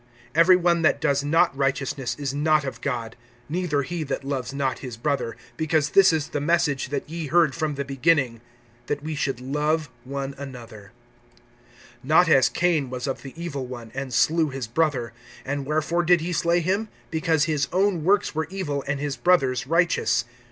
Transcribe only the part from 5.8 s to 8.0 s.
this is the message that ye heard from the